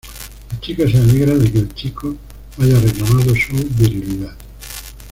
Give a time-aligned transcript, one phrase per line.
[0.51, 2.15] La Chica se alegra de que "El Chico"
[2.57, 4.35] haya reclamado su virilidad.